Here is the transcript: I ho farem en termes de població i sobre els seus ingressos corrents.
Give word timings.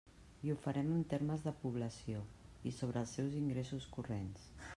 I 0.47 0.51
ho 0.51 0.53
farem 0.61 0.87
en 0.95 1.03
termes 1.11 1.45
de 1.49 1.53
població 1.65 2.23
i 2.71 2.75
sobre 2.79 3.05
els 3.05 3.15
seus 3.19 3.37
ingressos 3.45 3.91
corrents. 3.99 4.51